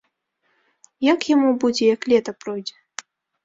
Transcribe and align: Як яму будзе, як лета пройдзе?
Як 1.11 1.19
яму 1.35 1.49
будзе, 1.67 1.85
як 1.95 2.11
лета 2.15 2.31
пройдзе? 2.43 2.75